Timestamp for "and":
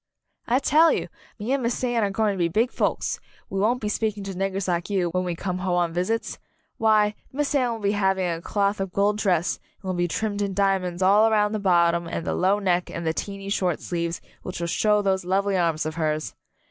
1.51-1.61, 9.57-9.83, 12.07-12.25, 12.89-13.05